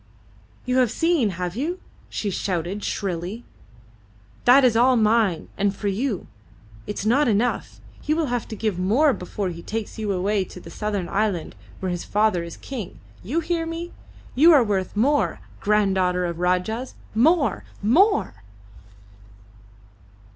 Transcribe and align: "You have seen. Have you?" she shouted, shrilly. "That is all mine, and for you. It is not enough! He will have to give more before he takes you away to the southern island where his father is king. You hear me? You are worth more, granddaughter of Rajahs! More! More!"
"You 0.65 0.77
have 0.77 0.89
seen. 0.89 1.29
Have 1.29 1.55
you?" 1.55 1.79
she 2.09 2.31
shouted, 2.31 2.83
shrilly. 2.83 3.43
"That 4.45 4.63
is 4.65 4.75
all 4.75 4.95
mine, 4.95 5.47
and 5.59 5.75
for 5.75 5.89
you. 5.89 6.25
It 6.87 6.97
is 6.97 7.05
not 7.05 7.27
enough! 7.27 7.79
He 8.01 8.15
will 8.15 8.25
have 8.25 8.47
to 8.47 8.55
give 8.55 8.79
more 8.79 9.13
before 9.13 9.49
he 9.49 9.61
takes 9.61 9.99
you 9.99 10.11
away 10.11 10.43
to 10.45 10.59
the 10.59 10.71
southern 10.71 11.07
island 11.07 11.53
where 11.81 11.91
his 11.91 12.03
father 12.03 12.41
is 12.43 12.57
king. 12.57 12.99
You 13.21 13.41
hear 13.41 13.67
me? 13.67 13.91
You 14.33 14.51
are 14.53 14.63
worth 14.63 14.95
more, 14.95 15.39
granddaughter 15.59 16.25
of 16.25 16.37
Rajahs! 16.39 16.95
More! 17.13 17.63
More!" 17.83 18.37